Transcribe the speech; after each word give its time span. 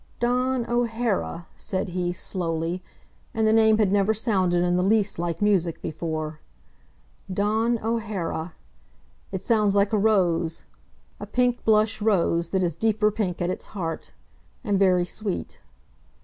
"Dawn 0.19 0.65
O'Hara," 0.67 1.45
said 1.57 1.89
he, 1.89 2.11
slowly, 2.11 2.81
and 3.35 3.45
the 3.45 3.53
name 3.53 3.77
had 3.77 3.91
never 3.91 4.15
sounded 4.15 4.63
in 4.63 4.75
the 4.75 4.81
least 4.81 5.19
like 5.19 5.43
music 5.43 5.79
before, 5.79 6.39
"Dawn 7.31 7.77
O'Hara. 7.83 8.55
It 9.31 9.43
sounds 9.43 9.75
like 9.75 9.93
a 9.93 9.99
rose 9.99 10.65
a 11.19 11.27
pink 11.27 11.63
blush 11.63 12.01
rose 12.01 12.49
that 12.49 12.63
is 12.63 12.75
deeper 12.75 13.11
pink 13.11 13.43
at 13.43 13.51
its 13.51 13.67
heart, 13.77 14.11
and 14.63 14.79
very 14.79 15.05
sweet." 15.05 15.61